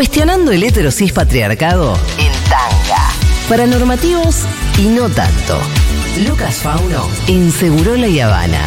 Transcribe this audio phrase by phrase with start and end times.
[0.00, 3.10] Cuestionando el heterosis patriarcado en tanga.
[3.50, 4.46] Para normativos
[4.78, 5.60] y no tanto.
[6.26, 8.66] Lucas Fauno en Segurola y Habana.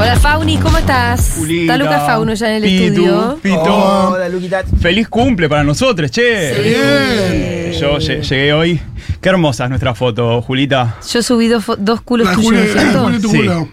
[0.00, 1.27] Hola Fauni, ¿cómo estás?
[1.38, 3.38] Julita, Está Lucas Fauno ya en el Pitu, estudio.
[3.42, 4.08] Pito.
[4.10, 4.62] Hola, Luquita.
[4.80, 6.52] Feliz cumple para nosotros, che.
[6.62, 7.72] Bien.
[7.80, 8.80] Yo lle- llegué hoy.
[9.20, 10.96] Qué hermosa es nuestra foto, Julita.
[11.12, 12.98] Yo subí dos, fo- dos culos La tuyos, Juli- ¿no es cierto?
[12.98, 13.36] la Juli tu Sí.
[13.38, 13.68] culo.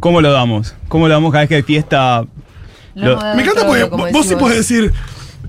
[0.00, 0.74] ¿Cómo lo damos?
[0.88, 2.24] ¿Cómo lo damos cada vez que hay fiesta?
[2.94, 4.92] Lo Me encanta porque vos, sí podés decir.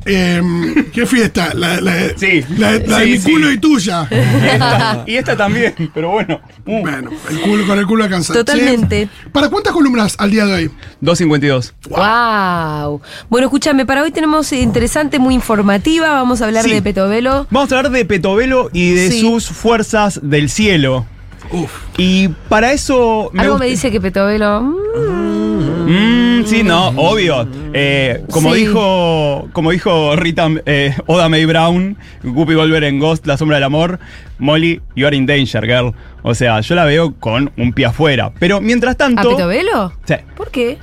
[0.05, 1.53] Em, ¿Qué fiesta?
[1.53, 2.43] La, la, Sí.
[2.57, 3.31] la, la de mi sí.
[3.31, 4.07] culo y tuya.
[4.11, 4.15] Y
[4.47, 6.39] esta, y esta también, pero bueno.
[6.65, 8.33] Uh, Bueno, el culo con el culo alcanza.
[8.33, 9.09] Totalmente.
[9.31, 10.71] ¿Para cuántas columnas al día de hoy?
[11.01, 11.73] 2.52.
[11.89, 13.01] Wow.
[13.29, 16.11] Bueno, escúchame, para hoy tenemos interesante, muy informativa.
[16.13, 16.71] Vamos a hablar Sí.
[16.71, 17.47] de Petovelo.
[17.49, 19.21] Vamos a hablar de Petovelo y de Sí.
[19.21, 21.05] sus fuerzas del cielo.
[21.51, 21.71] Uf.
[21.97, 23.29] Y para eso.
[23.37, 24.61] Algo me dice que Petovelo.
[24.61, 25.52] mm,
[25.85, 27.47] Mm, sí, no, obvio.
[27.73, 28.61] Eh, como Sí.
[28.61, 33.65] dijo, como dijo Rita eh, Oda May Brown, Guppy Volver en Ghost, La sombra del
[33.65, 33.99] amor,
[34.39, 35.93] Molly, you are in danger, girl.
[36.21, 38.31] O sea, yo la veo con un pie afuera.
[38.39, 39.29] Pero mientras ¿A tanto.
[39.35, 39.93] Petovelo?
[40.05, 40.77] Sí, ¿Por qué?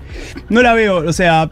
[0.48, 1.50] no la veo, o sea.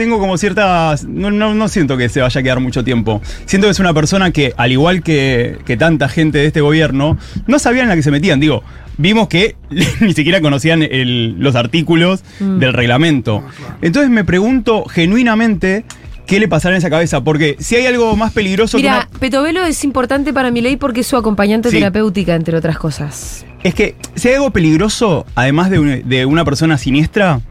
[0.00, 1.04] Tengo como ciertas.
[1.04, 3.20] No, no, no siento que se vaya a quedar mucho tiempo.
[3.44, 7.18] Siento que es una persona que, al igual que, que tanta gente de este gobierno,
[7.46, 8.40] no sabían en la que se metían.
[8.40, 8.62] Digo,
[8.96, 9.56] vimos que
[10.00, 13.44] ni siquiera conocían el- los artículos del reglamento.
[13.82, 15.84] Entonces me pregunto genuinamente
[16.26, 17.22] qué le pasará en esa cabeza.
[17.22, 21.00] Porque si hay algo más peligroso Mira, que Petovelo es importante para mi ley porque
[21.00, 21.76] es su acompañante Sí.
[21.76, 23.44] terapéutica, entre otras cosas.
[23.52, 23.60] una.
[23.64, 27.42] Es que si hay algo peligroso, además de, un- de una persona siniestra,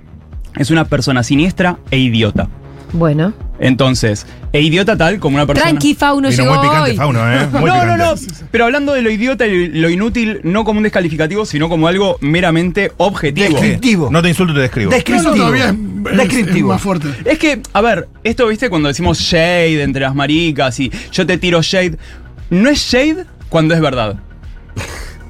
[0.58, 2.48] es una persona siniestra e idiota.
[2.92, 3.34] Bueno.
[3.60, 5.70] Entonces, e idiota tal como una persona.
[5.70, 6.98] Tranqui, Fauno Vino llegó muy picante, hoy.
[6.98, 7.46] Fauno, ¿eh?
[7.52, 8.26] Muy no, no, picante.
[8.32, 8.48] no.
[8.52, 12.18] Pero hablando de lo idiota y lo inútil, no como un descalificativo, sino como algo
[12.22, 13.50] meramente objetivo.
[13.50, 14.10] Descriptivo.
[14.10, 14.90] No te insulto, te describo.
[14.92, 15.32] Descriptivo.
[15.32, 15.76] no, todavía es,
[16.12, 16.70] es- Descriptivo.
[16.70, 17.10] es más fuerte.
[17.26, 21.38] Es que, a ver, esto, viste, cuando decimos shade entre las maricas y yo te
[21.38, 21.98] tiro shade,
[22.50, 24.16] no es shade cuando es verdad.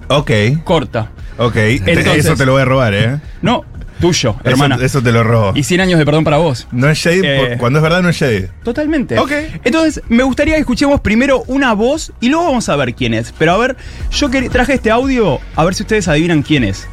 [0.07, 0.31] Ok,
[0.63, 1.12] Corta.
[1.38, 1.56] ok.
[1.56, 3.19] Entonces- eso te lo voy a robar, ¿eh?
[3.41, 3.66] No,
[4.00, 4.78] tuyo, hermana.
[4.82, 5.52] Eso, te lo robo.
[5.56, 6.68] Y 100 años de perdón para vos.
[6.72, 7.58] No es shade, Eh.
[7.58, 8.50] cuando es verdad no es shade.
[8.64, 9.18] Totalmente.
[9.20, 9.32] Ok.
[9.64, 13.34] Entonces, me gustaría que escuchemos primero una voz y luego vamos a ver quién es.
[13.38, 13.78] Pero a ver,
[14.12, 16.88] yo traje este audio, a ver si ustedes adivinan quién es.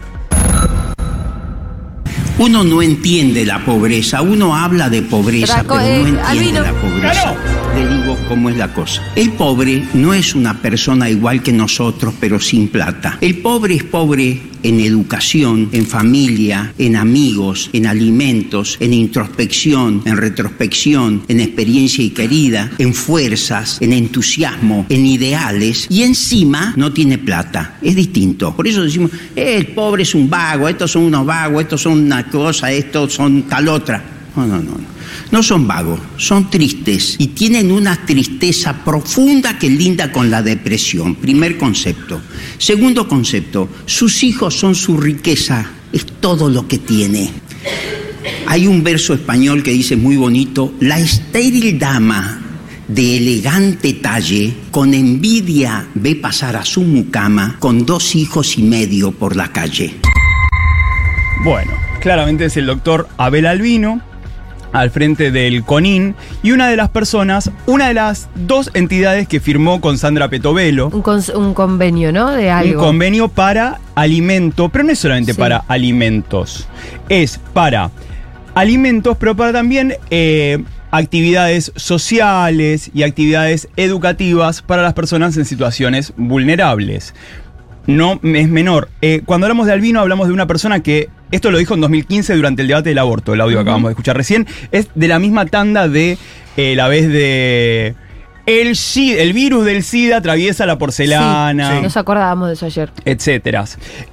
[2.39, 6.73] Uno no entiende la pobreza, uno habla de pobreza, Traco- pero no eh, entiende la
[6.75, 7.35] pobreza.
[7.75, 9.03] Le digo cómo es la cosa.
[9.17, 13.17] El pobre no es una persona igual que nosotros, pero sin plata.
[13.23, 20.17] El pobre es pobre en educación, en familia, en amigos, en alimentos, en introspección, en
[20.17, 27.19] retrospección, en experiencia y querida, en fuerzas, en entusiasmo, en ideales y encima no tiene
[27.19, 27.79] plata.
[27.81, 28.55] Es distinto.
[28.57, 32.01] Por eso decimos, "Eh, el pobre es un vago, estos son unos vagos, estos son
[32.01, 34.16] una cosa, estos son tal otra.
[34.37, 34.73] No, no, no.
[35.31, 35.43] no.
[35.43, 41.15] Son vagos, son tristes y tienen una tristeza profunda que linda con la depresión.
[41.15, 42.21] Primer concepto.
[42.59, 47.31] Segundo concepto, sus hijos son su riqueza, es todo lo que tiene.
[48.47, 52.43] Hay un verso español que dice muy bonito, la estéril dama
[52.89, 59.13] de elegante talle, con envidia ve pasar a su mucama con dos hijos y medio
[59.13, 59.95] por la calle.
[61.45, 64.03] Bueno, claramente es el doctor Abel Albino
[64.73, 69.41] al frente del CONIN y una de las personas, una de las dos entidades que
[69.41, 71.03] firmó con Sandra Petovelo Un,
[71.37, 72.31] un convenio, ¿no?
[72.33, 72.81] De un algo.
[72.83, 75.39] convenio para alimento, pero no es solamente Sí.
[75.39, 76.69] para alimentos,
[77.09, 77.91] es para
[78.55, 86.13] alimentos, pero para también eh, actividades sociales y actividades educativas para las personas en situaciones
[86.17, 87.15] vulnerables.
[87.87, 88.89] No es menor.
[89.01, 92.35] Eh, cuando hablamos de Albino, hablamos de una persona que, esto lo dijo en 2015
[92.35, 95.19] durante el debate del aborto, el audio que acabamos de escuchar recién, es de la
[95.19, 96.19] misma tanda de
[96.57, 97.95] eh, la vez de...
[98.47, 102.93] El, SIDA, el virus del SIDA atraviesa la porcelana Sí, Nos acordábamos de eso ayer.
[103.05, 103.65] etcétera.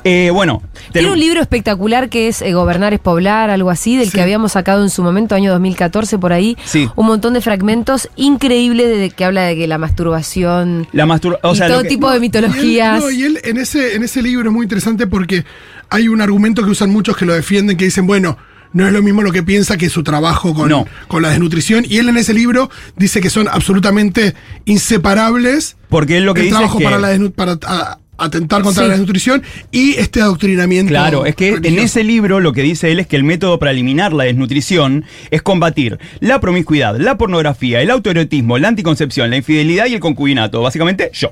[0.03, 4.07] Eh, bueno, Tiene un libro espectacular que es eh, Gobernar es Poblar, algo así, del
[4.07, 4.13] Sí.
[4.13, 6.57] que habíamos sacado en su momento, año 2014, por ahí.
[6.65, 6.89] Sí.
[6.95, 11.53] Un montón de fragmentos increíble de que habla de que la masturbación la masturba, o
[11.53, 12.99] y sea, todo que- tipo de Y él, mitologías.
[13.01, 15.45] no, y él en ese, en ese libro es muy interesante porque
[15.89, 18.37] hay un argumento que usan muchos que lo defienden, que dicen, bueno,
[18.73, 20.85] no es lo mismo lo que piensa que su trabajo con, No.
[21.07, 21.85] con la desnutrición.
[21.87, 24.33] Y él en ese libro dice que son absolutamente
[24.65, 28.61] inseparables porque él lo que el dice es trabajo que para, la para a- atentar
[28.61, 28.87] contra Sí.
[28.87, 30.89] la desnutrición y este adoctrinamiento.
[30.89, 33.71] Claro, es que en ese libro lo que dice él es que el método para
[33.71, 39.87] eliminar la desnutrición es combatir la promiscuidad, la pornografía, el autoerotismo, la anticoncepción, la infidelidad
[39.87, 40.61] y el concubinato.
[40.61, 41.31] Básicamente, yo.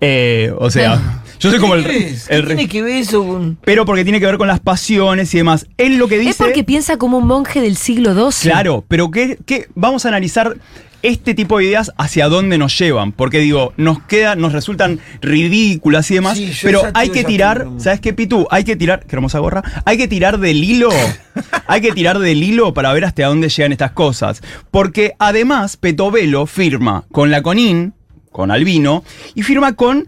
[0.00, 1.90] Eh, o sea, yo soy como el, ¿Qué?
[2.28, 3.58] ¿Qué el re- tiene que ver eso con.?
[3.64, 5.66] Pero porque tiene que ver con las pasiones y demás.
[5.78, 6.30] Él lo que dice.
[6.30, 8.50] Es porque piensa como un monje del siglo XII.
[8.50, 10.56] Claro, pero que, que vamos a analizar
[11.02, 16.10] este tipo de ideas hacia dónde nos llevan, porque digo, nos queda, nos resultan ridículas
[16.10, 17.66] y demás, Sí, pero hay que tirar.
[17.78, 18.46] ¿sabes qué, Pitu?
[18.50, 20.90] Hay que tirar, qué hermosa gorra, hay que tirar del hilo,
[21.66, 26.46] hay que tirar del hilo para ver hasta dónde llegan estas cosas, porque además Petovelo
[26.46, 27.94] firma con la Conin,
[28.30, 29.04] con Albino,
[29.34, 30.06] y firma con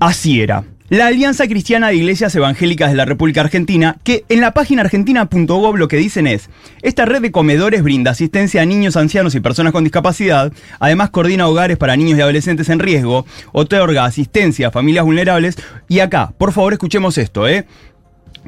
[0.00, 0.64] Asiera.
[0.92, 5.78] La Alianza Cristiana de Iglesias Evangélicas de la República Argentina, que en la página argentina.gov
[5.78, 6.50] lo que dicen es,
[6.82, 11.48] esta red de comedores brinda asistencia a niños, ancianos y personas con discapacidad, además coordina
[11.48, 15.56] hogares para niños y adolescentes en riesgo, otorga asistencia a familias vulnerables,
[15.88, 17.64] y acá, por favor escuchemos esto, ¿eh?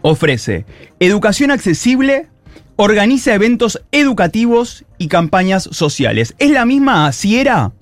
[0.02, 0.66] Ofrece
[1.00, 2.26] educación accesible,
[2.76, 6.34] organiza eventos educativos y campañas sociales.
[6.38, 7.72] Es la misma Asiera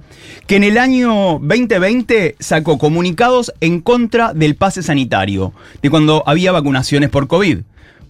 [0.47, 6.53] que en el año 2020 sacó comunicados en contra del pase sanitario, de cuando había
[6.53, 7.59] vacunaciones por COVID.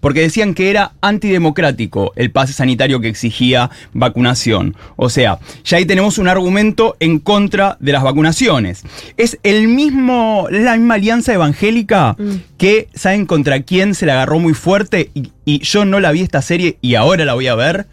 [0.01, 4.75] Porque decían que era antidemocrático el pase sanitario que exigía vacunación.
[4.97, 8.83] O sea, ya ahí tenemos un argumento en contra de las vacunaciones.
[9.17, 12.17] Es el mismo, la misma alianza evangélica
[12.59, 15.13] que, ¿saben contra quién se la agarró muy fuerte?
[15.15, 17.87] Y, y yo no la vi esta serie y ahora la voy a ver.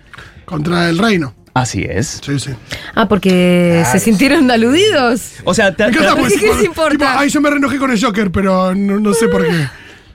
[0.45, 1.35] Contra el reino.
[1.53, 2.21] Así es.
[2.23, 2.51] Sí, sí.
[2.95, 5.33] Ah, porque se sintieron aludidos.
[5.43, 6.91] O sea, te- Me encanta te- porque ¿Qué tipo- les importa?
[6.91, 9.67] tipo, ay, yo me reenojé con el Joker, pero no, no sé por qué.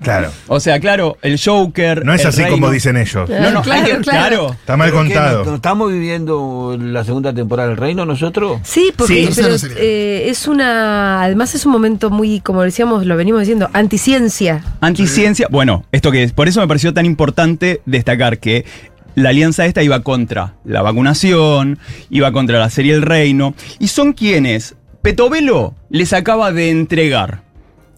[0.02, 0.31] Claro.
[0.48, 2.04] o sea, claro, el Joker.
[2.04, 3.26] No es así reino- como dicen ellos.
[3.31, 4.02] No, no, Claro, hay que- claro.
[4.28, 4.50] claro.
[4.52, 5.44] Está mal ¿Pero qué, contado.
[5.44, 8.60] ¿no, no estamos viviendo la segunda temporada del Reino nosotros?
[8.64, 9.40] Sí, porque Sí.
[9.40, 11.22] pero, eh, es una.
[11.22, 14.62] Además, es un momento muy, como decíamos, lo venimos diciendo, anticiencia.
[14.82, 15.46] Anticiencia.
[15.50, 16.32] Bueno, esto que es.
[16.32, 18.66] Por eso me pareció tan importante destacar que
[19.14, 21.78] la alianza esta iba contra la vacunación,
[22.11, 23.55] iba contra la serie El Reino.
[23.78, 27.43] Y son quienes Petovelo les acaba de entregar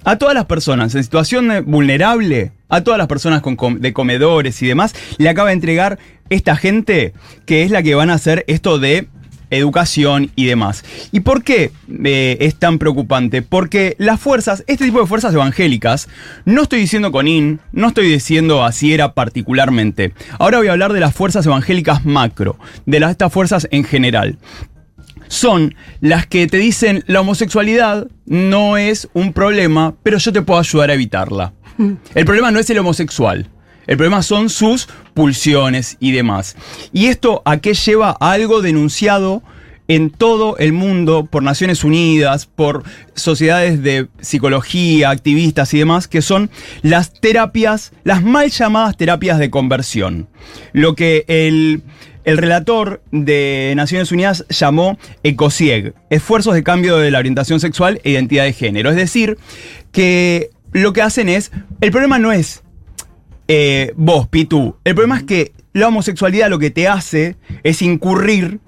[0.05, 4.67] a todas las personas en situación vulnerable, a todas las personas con de comedores y
[4.67, 5.99] demás, le acaba de entregar
[6.31, 7.13] esta gente
[7.45, 9.09] que es la que van a hacer esto de
[9.51, 10.85] educación y demás.
[11.13, 11.73] ¿Y por qué
[12.05, 13.43] eh, es tan preocupante?
[13.43, 16.09] Porque las fuerzas, este tipo de fuerzas evangélicas,
[16.45, 20.13] no estoy diciendo Conin, no estoy diciendo así era particularmente.
[20.39, 24.39] Ahora voy a hablar de las fuerzas evangélicas macro, de las, estas fuerzas en general
[25.29, 30.61] son las que te dicen la homosexualidad no es un problema, pero yo te puedo
[30.61, 31.53] ayudar a evitarla.
[32.15, 33.49] El problema no es el homosexual.
[33.87, 36.57] El problema son sus pulsiones y demás.
[36.93, 38.17] ¿Y esto a qué lleva?
[38.21, 39.43] A algo denunciado
[39.89, 42.83] en todo el mundo por Naciones Unidas, por
[43.15, 46.51] sociedades de psicología, activistas y demás, que son
[46.83, 50.29] las terapias, las mal llamadas terapias de conversión.
[50.73, 51.83] Lo que el,
[52.25, 58.11] el relator de Naciones Unidas llamó ECOSIEG, esfuerzos de cambio de la orientación sexual e
[58.11, 58.91] identidad de género.
[58.91, 59.39] Es decir,
[59.93, 62.65] que lo que hacen es, el problema no es
[63.49, 68.61] eh, vos, Pitu, el problema es que la homosexualidad lo que te hace es incurrir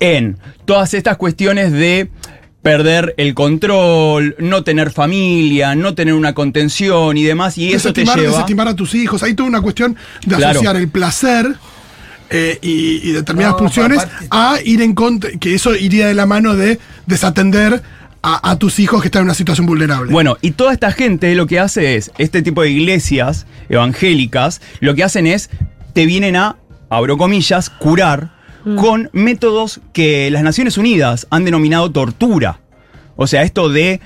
[0.00, 2.10] en todas estas cuestiones de
[2.62, 8.00] perder el control, no tener familia, no tener una contención y demás, y eso te
[8.00, 8.32] desestimar, lleva...
[8.32, 9.22] desestimar a tus hijos.
[9.22, 9.96] Hay toda una cuestión
[10.26, 10.50] de Claro.
[10.50, 11.54] asociar el placer
[12.28, 16.14] eh, y, y determinadas No, pulsiones aparte- a ir en contra, que eso iría de
[16.14, 17.82] la mano de desatender
[18.28, 20.10] a, a tus hijos que están en una situación vulnerable.
[20.12, 24.94] Bueno, y toda esta gente lo que hace es, este tipo de iglesias evangélicas, lo
[24.96, 25.48] que hacen es,
[25.92, 26.56] te vienen a,
[26.90, 28.34] abro comillas, curar
[28.76, 32.58] con métodos que las Naciones Unidas han denominado tortura.
[33.14, 34.00] O sea, esto de,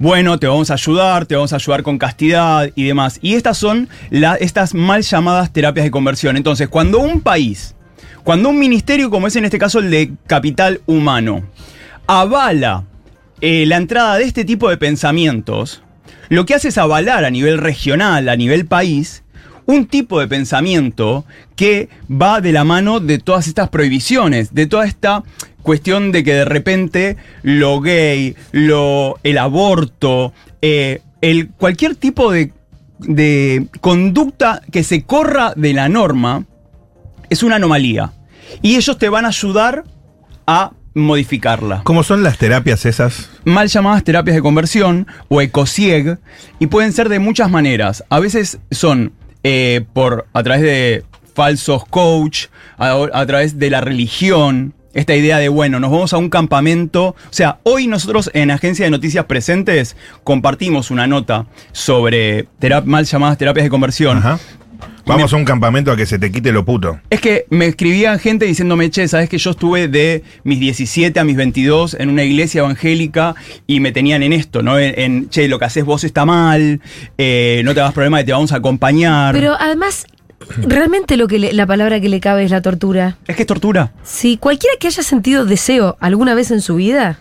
[0.00, 3.20] bueno, te vamos a ayudar, te vamos a ayudar con castidad y demás.
[3.22, 6.36] Y estas son la- estas mal llamadas terapias de conversión.
[6.36, 7.76] Entonces, cuando un país,
[8.24, 11.44] cuando un ministerio, como es en este caso el de capital humano,
[12.08, 12.82] avala
[13.40, 15.82] eh, la entrada de este tipo de pensamientos,
[16.28, 19.22] lo que hace es avalar a nivel regional, a nivel país,
[19.66, 21.24] un tipo de pensamiento
[21.56, 25.22] que va de la mano de todas estas prohibiciones, de toda esta
[25.62, 32.52] cuestión de que de repente lo gay, lo, el aborto, eh, el, cualquier tipo de,
[32.98, 36.44] de conducta que se corra de la norma
[37.30, 38.12] es una anomalía.
[38.62, 39.84] Y ellos te van a ayudar
[40.46, 43.30] a modificarla ¿Cómo son las terapias esas?
[43.44, 46.18] mal llamadas terapias de conversión o ecosieg
[46.58, 48.04] y pueden ser de muchas maneras.
[48.10, 52.46] A veces son eh, por a través de falsos coach,
[52.78, 57.08] a, a través de la religión esta idea de, bueno, nos vamos a un campamento.
[57.08, 63.04] O sea, hoy nosotros en Agencia de Noticias Presentes compartimos una nota sobre terap- mal
[63.04, 64.18] llamadas terapias de conversión.
[64.18, 64.38] Ajá.
[65.06, 66.98] Vamos a un campamento a que se te quite lo puto.
[67.10, 71.24] Es que me escribían gente diciéndome, che, sabes que yo estuve de mis 17 a
[71.24, 73.34] mis 22 en una iglesia evangélica
[73.66, 74.78] y me tenían en esto, ¿no?
[74.78, 76.80] En, en, che, lo que haces vos está mal,
[77.18, 79.34] eh, no te hagas problema que te vamos a acompañar.
[79.34, 80.06] Pero además,
[80.56, 83.18] realmente lo que le- la palabra que le cabe es la tortura.
[83.28, 83.92] es que es tortura.
[84.04, 87.18] Si cualquiera que haya sentido deseo alguna vez en su vida,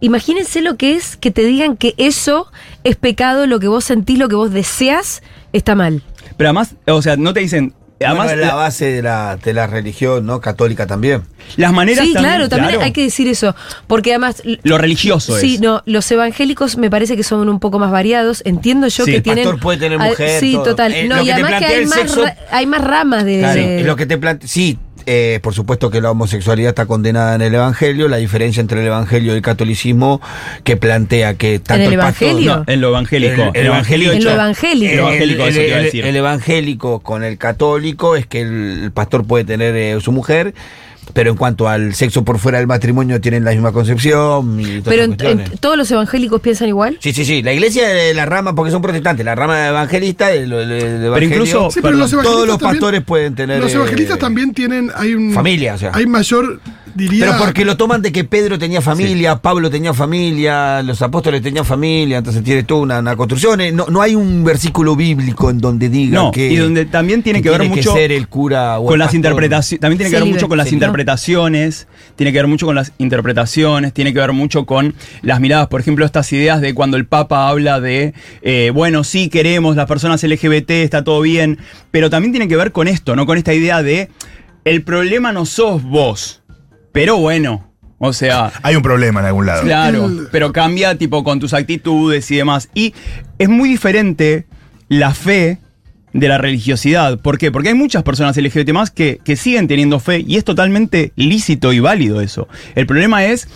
[0.00, 2.50] imagínense lo que es que te digan que eso
[2.88, 6.02] es pecado, lo que vos sentís, lo que vos deseas, está mal.
[6.36, 7.74] Pero además, o sea, no te dicen.
[7.98, 10.38] Además, Bueno, es la base de la, de la religión, ¿no?
[10.42, 11.22] Católica también.
[11.56, 12.84] las maneras Sí, también, claro, también claro.
[12.84, 13.54] hay que decir eso.
[13.86, 14.42] Porque además.
[14.64, 15.60] Lo religioso Sí, es.
[15.62, 18.42] no, los evangélicos me parece que son un poco más variados.
[18.44, 19.44] Entiendo yo Sí, que el tienen.
[19.44, 20.64] pastor puede tener mujer, Sí, todo.
[20.64, 20.92] total.
[20.92, 23.38] Eh, no, y además que hay el más, sexo- hay más ramas de.
[23.38, 24.46] Claro, de- es lo que te plantea.
[24.46, 28.08] Sí, eh, por supuesto que la homosexualidad está condenada en el Evangelio.
[28.08, 30.20] La diferencia entre el Evangelio y el catolicismo
[30.64, 32.56] que plantea que tanto el el pastor- Evangelio?
[32.56, 33.42] No, en lo evangélico.
[33.54, 34.92] El- el evangelio En lo evangélico.
[34.92, 36.16] El evangélico, el, el- el
[37.02, 40.54] con el católico es que el, el pastor puede tener eh, su mujer,
[41.12, 44.60] pero en cuanto al sexo por fuera del matrimonio tienen la misma concepción.
[44.60, 46.98] Y todas Pero en- en- todos los evangélicos piensan igual.
[47.00, 47.42] Sí, sí, sí.
[47.42, 52.00] La iglesia de la rama, porque son protestantes, la rama evangelista incluso- Sí, pero Perdón,
[52.00, 53.60] los evangelistas todos los también- pastores pueden tener.
[53.60, 54.90] Los eh, evangelistas también tienen.
[54.94, 55.90] Hay un, familia, o sea.
[55.94, 56.60] Hay mayor,
[56.96, 57.26] diría.
[57.26, 61.64] Pero porque lo toman de que Pedro tenía familia, Pablo tenía familia, los apóstoles tenían
[61.64, 63.60] familia, entonces tiene toda una, una construcción.
[63.60, 66.50] Eh, No, no hay un versículo bíblico en donde diga No, que.
[66.52, 69.80] y donde también tiene que ver mucho ser el cura o con el las interpretaciones,
[69.80, 70.76] también tiene que Sí, ver mucho con las sí, ¿no?
[70.76, 71.86] interpretaciones,
[72.16, 75.80] tiene que ver mucho con las interpretaciones, tiene que ver mucho con las miradas, por
[75.80, 80.22] ejemplo, estas ideas de cuando el Papa habla de, eh, bueno, sí queremos las personas
[80.22, 81.58] LGBT, está todo bien,
[81.90, 83.26] pero también tiene que ver con esto, ¿no?
[83.26, 84.08] Con esta idea de,
[84.64, 86.42] el problema no sos vos,
[86.96, 88.50] pero bueno, o sea...
[88.62, 89.64] Hay un problema en algún lado.
[89.64, 92.70] Claro, pero cambia tipo con tus actitudes y demás.
[92.72, 92.94] Y
[93.36, 94.46] es muy diferente
[94.88, 95.58] la fe
[96.14, 97.18] de la religiosidad.
[97.18, 97.52] ¿Por qué?
[97.52, 101.74] Porque hay muchas personas LGBT más que, que siguen teniendo fe y es totalmente lícito
[101.74, 102.48] y válido eso.
[102.74, 103.46] El problema es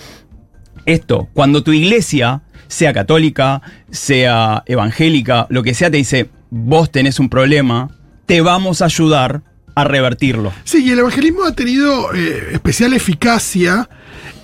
[0.85, 7.18] esto, cuando tu iglesia, sea católica, sea evangélica, lo que sea, te dice, vos tenés
[7.18, 7.88] un problema,
[8.26, 9.40] te vamos a ayudar
[9.75, 10.53] a revertirlo.
[10.65, 13.89] Sí, y el evangelismo ha tenido eh, especial eficacia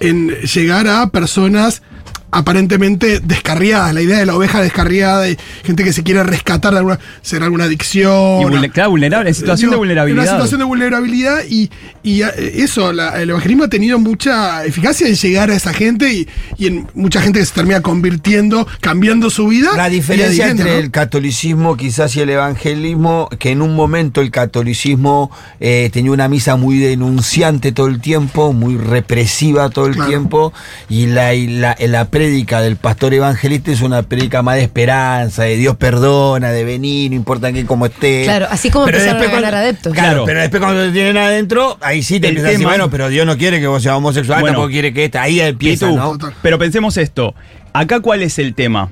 [0.00, 1.82] en llegar a personas
[2.30, 6.78] aparentemente descarriadas, la idea de la oveja descarriada, y gente que se quiere rescatar de
[6.78, 8.40] alguna, ser alguna adicción.
[8.42, 10.24] Y vulne- claro, vulnerable, en situación de vulnerabilidad.
[10.24, 11.70] En una situación de vulnerabilidad y,
[12.02, 16.12] y, eh, eso, la- el evangelismo ha tenido mucha eficacia en llegar a esa gente
[16.12, 16.28] y,
[16.58, 19.70] y en mucha gente que se termina convirtiendo, cambiando su vida.
[19.76, 20.78] La diferencia entre ¿no?
[20.78, 25.30] el catolicismo quizás y el evangelismo, que en un momento el catolicismo
[25.60, 30.10] eh, tenía una misa muy denunciante todo el tiempo, muy represiva todo el Claro.
[30.10, 30.52] tiempo,
[30.88, 35.44] y la, y la, la prédica del pastor evangelista es una prédica más de esperanza,
[35.44, 38.24] de Dios perdona, de venir, no importa quién como esté.
[38.24, 39.92] Claro, así como Pero empezaron a después ganar cuando- adeptos.
[39.92, 40.24] Claro, Claro.
[40.26, 43.08] pero después cuando te tienen adentro, ahí sí te El empiezas a decir, bueno, pero
[43.10, 44.54] Dios no quiere que vos seas homosexual, Bueno.
[44.56, 45.88] tampoco quiere que esta, ahí empieza.
[45.88, 46.34] Total.
[46.42, 47.32] Pero pensemos esto.
[47.72, 48.90] Acá cuál es el tema.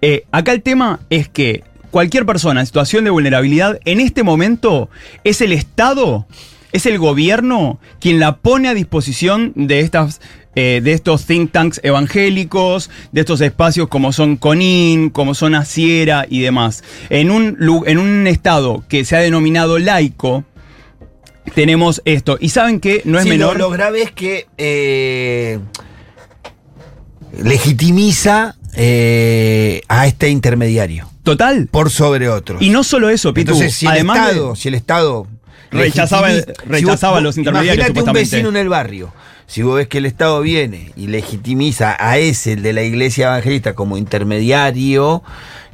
[0.00, 4.90] Eh, acá el tema es que cualquier persona en situación de vulnerabilidad en este momento
[5.24, 6.24] es el Estado,
[6.70, 10.20] es el gobierno quien la pone a disposición de estas
[10.56, 16.26] eh, de estos think tanks evangélicos, de estos espacios como son CONIN, como son Asiera
[16.28, 16.82] y demás.
[17.08, 20.44] En un, en un estado que se ha denominado laico,
[21.54, 22.36] tenemos esto.
[22.40, 23.56] Y saben que no es Sí, menor.
[23.58, 25.58] Lo, lo grave es que eh,
[27.42, 31.68] legitimiza eh, a este intermediario Total.
[31.70, 32.60] por sobre otros.
[32.62, 33.52] Y no solo eso, Pitu.
[33.52, 35.26] Entonces, si además el de- Estado, si el Estado
[35.70, 39.12] Rechazaba- rechazaba a los intermediarios, Imagínate un vecino en el barrio.
[39.50, 43.26] Si vos ves que el Estado viene y legitimiza a ese, el de la iglesia
[43.26, 45.24] evangelista, como intermediario,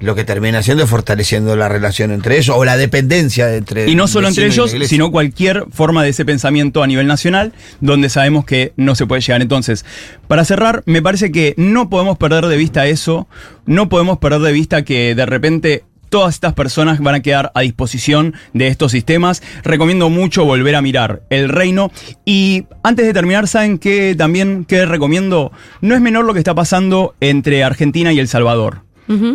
[0.00, 3.94] lo que termina haciendo es fortaleciendo la relación entre ellos o la dependencia entre Y
[3.94, 7.52] no solo entre ellos, sino cualquier forma de ese pensamiento a nivel nacional,
[7.82, 9.42] donde sabemos que no se puede llegar.
[9.42, 9.84] Entonces,
[10.26, 13.28] para cerrar, me parece que no podemos perder de vista eso,
[13.66, 17.60] no podemos perder de vista que de repente todas estas personas van a quedar a
[17.60, 19.42] disposición de estos sistemas.
[19.62, 21.90] Recomiendo mucho volver a mirar El Reino.
[22.24, 25.52] Y antes de terminar, ¿saben qué también qué recomiendo?
[25.80, 28.85] No es menor lo que está pasando entre Argentina y El Salvador.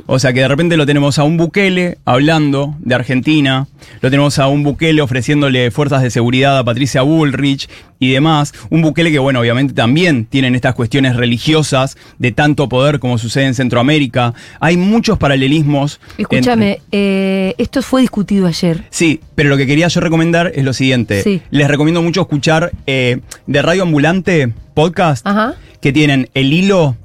[0.06, 3.68] O sea que de repente lo tenemos a un Bukele hablando de Argentina,
[4.02, 8.54] lo tenemos a un Bukele ofreciéndole fuerzas de seguridad a Patricia Bullrich y demás.
[8.70, 13.46] Un Bukele que, bueno, obviamente también tienen estas cuestiones religiosas de tanto poder como sucede
[13.46, 14.34] en Centroamérica.
[14.60, 16.00] Hay muchos paralelismos.
[16.18, 18.84] Escúchame, eh, esto fue discutido ayer.
[18.90, 21.22] Sí, pero lo que quería yo recomendar es lo siguiente.
[21.24, 21.42] Sí.
[21.52, 25.56] Les recomiendo mucho escuchar eh, de Radio Ambulante podcast Ajá.
[25.80, 26.96] que tienen el hilo.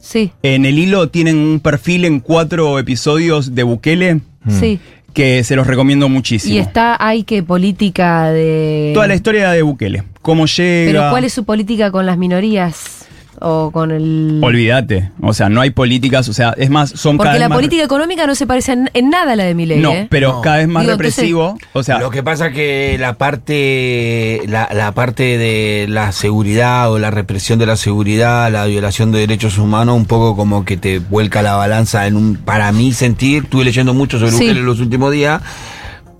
[0.00, 4.80] Sí, En el hilo tienen un perfil en cuatro episodios de Bukele sí.
[5.12, 6.54] que se los recomiendo muchísimo.
[6.54, 8.92] Y está, hay que política de...
[8.94, 10.04] Toda la historia de Bukele.
[10.22, 10.90] Cómo llega.
[10.90, 13.06] Pero ¿cuál es su política con las minorías?
[13.42, 14.38] O con el...
[14.42, 15.10] Olvídate.
[15.22, 16.28] O sea, no hay políticas.
[16.28, 18.72] O sea, es más, son cada Porque vez la más- política económica no se parece
[18.72, 20.06] en, en nada a la de Milei, No, ¿eh?
[20.10, 20.40] pero No.
[20.42, 21.58] cada vez más Digo, entonces- represivo.
[21.72, 26.98] o sea, lo que pasa que la parte la, la parte de la seguridad o
[26.98, 30.98] la represión de la seguridad, la violación de derechos humanos, un poco como que te
[30.98, 34.38] vuelca la balanza en un para mí sentir, estuve leyendo mucho sobre Sí.
[34.44, 35.40] Bukele en los últimos días,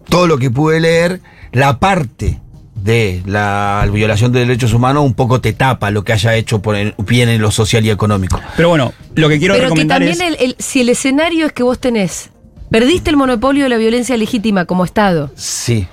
[0.08, 1.20] todo lo que pude leer,
[1.52, 2.40] la parte
[2.82, 6.76] de la violación de derechos humanos un poco te tapa lo que haya hecho por
[6.76, 8.40] el bien en lo social y económico.
[8.56, 10.40] pero bueno, lo que quiero Pero que recomendar también es.
[10.40, 12.30] el, el- si el escenario es que vos tenés,
[12.70, 15.86] perdiste el monopolio de la violencia legítima como Estado Sí.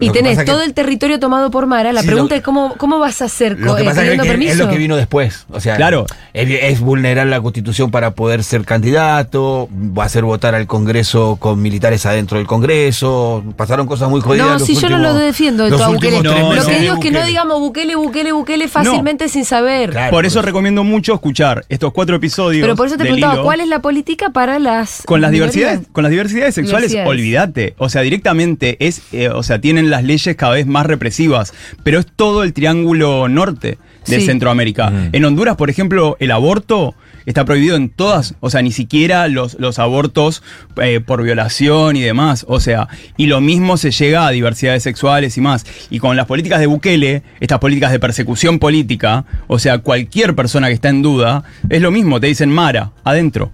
[0.00, 2.74] Y tenés que- todo el territorio tomado por Mara, la Sí, pregunta lo- es cómo,
[2.76, 4.52] cómo vas a hacer Lo que eh, pasa es que permiso.
[4.52, 5.46] es lo que vino después.
[5.50, 6.06] O sea, Claro.
[6.34, 11.36] es, es vulnerar la constitución para poder ser candidato, va a hacer votar al Congreso
[11.36, 13.42] con militares adentro del Congreso.
[13.56, 14.46] Pasaron cosas muy jodidas.
[14.46, 16.34] No, los si yo no últimos- lo defiendo de los todo a últimos Bukele.
[16.34, 19.90] tres lo que digo es que no digamos Bukele, Bukele, Bukele fácilmente sin saber.
[19.90, 20.10] Claro.
[20.10, 22.62] por eso recomiendo mucho escuchar estos cuatro episodios.
[22.62, 23.42] Pero por eso te preguntaba.
[23.42, 27.08] ¿cuál es la política para las Con las diversidades, con las diversidades sexuales, Diversidades.
[27.10, 27.74] olvídate.
[27.78, 31.52] O sea, directamente es, eh, o sea, tienen las leyes cada vez más represivas.
[31.82, 34.26] Pero es todo el triángulo norte de Sí.
[34.26, 34.92] Centroamérica.
[35.12, 39.54] En Honduras, por ejemplo, el aborto está prohibido en todas, o sea, ni siquiera los,
[39.58, 40.44] los abortos
[40.80, 42.44] eh, por violación y demás.
[42.48, 45.66] O sea, y lo mismo se llega a diversidades sexuales y más.
[45.90, 50.68] Y con las políticas de Bukele, estas políticas de persecución política, o sea, cualquier persona
[50.68, 53.50] que está en duda, es lo mismo, te dicen Mara, adentro.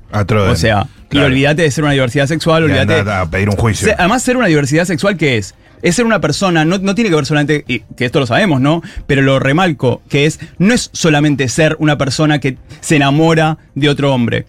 [0.53, 3.11] O sea, y olvídate de ser una diversidad sexual, olvídate.
[3.11, 3.95] a pedir un juicio.
[3.99, 5.55] Además, ser una diversidad sexual, ¿qué es?
[5.83, 8.83] Es ser una persona, no, no tiene que ver solamente, que esto lo sabemos, ¿no?
[9.07, 13.89] Pero lo remalco, que es, no es solamente ser una persona que se enamora de
[13.89, 14.47] otro hombre.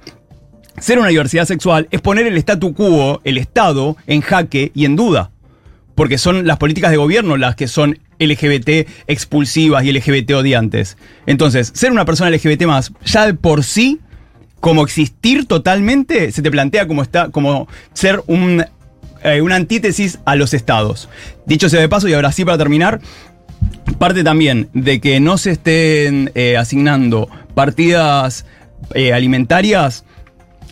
[0.80, 4.96] Ser una diversidad sexual es poner el statu quo, el Estado, en jaque y en
[4.96, 5.32] duda.
[5.96, 10.98] Porque son las políticas de gobierno las que son LGBT expulsivas y LGBT odiantes.
[11.26, 14.00] Entonces, ser una persona LGBT más, ya de por sí,
[14.60, 18.66] como existir totalmente, se te plantea como, está, como ser un,
[19.24, 21.10] eh, una antítesis a los estados.
[21.46, 23.00] Dicho sea de paso, y ahora sí para terminar,
[23.98, 28.46] parte también de que no se estén eh, asignando partidas
[28.94, 30.06] eh, alimentarias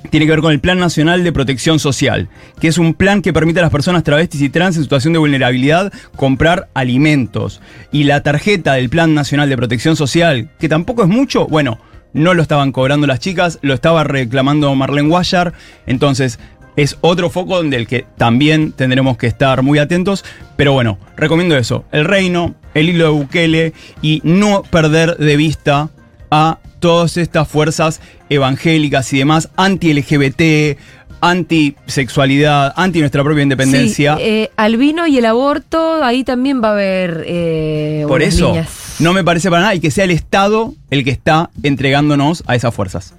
[0.10, 2.28] tiene que ver con el Plan Nacional de Protección Social,
[2.60, 5.20] que es un plan que permite a las personas travestis y trans en situación de
[5.20, 7.62] vulnerabilidad comprar alimentos.
[7.92, 11.80] Y la tarjeta del Plan Nacional de Protección Social, que tampoco es mucho, bueno,
[12.14, 15.54] no lo estaban cobrando las chicas, lo estaba reclamando Marlene Guayar,
[15.86, 16.40] entonces
[16.76, 20.24] es otro foco donde el que también tendremos que estar muy atentos,
[20.56, 25.90] pero bueno, recomiendo eso, el reino, el hilo de Bukele y no perder de vista
[26.30, 30.78] a todas estas fuerzas evangélicas y demás, anti-LGBT,
[31.22, 34.18] antisexualidad, anti nuestra propia independencia.
[34.18, 37.24] Sí, eh, albino y el aborto, ahí también va a haber.
[37.28, 38.96] eh, Por eso, líneas.
[39.00, 42.56] no me parece para nada y que sea el Estado el que está entregándonos a
[42.56, 43.14] esas fuerzas.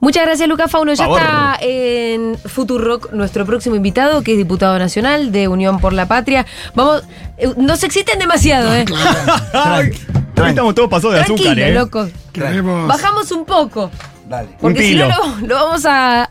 [0.00, 0.92] Muchas gracias, Lucas Fauno.
[0.92, 1.20] Ya Favor.
[1.20, 6.44] está en Futurock nuestro próximo invitado, que es diputado nacional de Unión por la Patria.
[6.74, 7.02] Vamos,
[7.38, 8.84] eh, no se existen demasiado, ¿eh?
[10.46, 11.74] Estamos todos pasados de Tranquilo, azúcar, ¿eh?
[11.74, 12.08] loco.
[12.32, 13.90] Queremos- Bajamos un poco.
[14.28, 14.48] Dale.
[14.60, 16.30] Porque si no, lo, lo vamos a.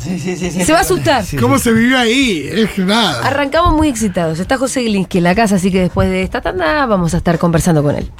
[0.00, 0.64] Sí, sí, sí, sí.
[0.64, 1.24] Se va a asustar.
[1.40, 2.48] ¿Cómo se vive ahí?
[2.50, 3.26] Es que nada.
[3.26, 4.40] Arrancamos muy excitados.
[4.40, 7.38] Está José Glinsky en la casa, así que después de esta tanda vamos a estar
[7.38, 8.10] conversando con él.